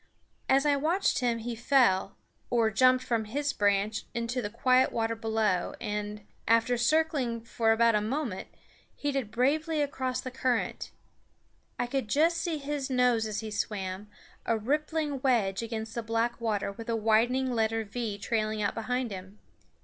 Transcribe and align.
As 0.49 0.65
I 0.65 0.75
watched 0.77 1.19
him 1.19 1.37
he 1.37 1.53
fell, 1.55 2.17
or 2.49 2.71
jumped 2.71 3.03
from 3.03 3.25
his 3.25 3.53
branch 3.53 4.05
into 4.15 4.41
the 4.41 4.49
quiet 4.49 4.91
water 4.91 5.13
below 5.15 5.75
and, 5.79 6.25
after 6.47 6.75
circling 6.75 7.35
about 7.45 7.47
for 7.47 7.71
a 7.71 8.01
moment, 8.01 8.47
headed 9.03 9.29
bravely 9.29 9.79
across 9.79 10.19
the 10.19 10.31
current. 10.31 10.89
I 11.77 11.85
could 11.85 12.07
just 12.07 12.37
see 12.39 12.57
his 12.57 12.89
nose 12.89 13.27
as 13.27 13.41
he 13.41 13.51
swam, 13.51 14.09
a 14.43 14.57
rippling 14.57 15.21
wedge 15.21 15.61
against 15.61 15.93
the 15.93 16.01
black 16.01 16.41
water 16.41 16.71
with 16.71 16.89
a 16.89 16.95
widening 16.95 17.51
letter 17.51 17.83
V 17.83 18.17
trailing 18.17 18.59
out 18.59 18.73
behind 18.73 19.11
him. 19.11 19.37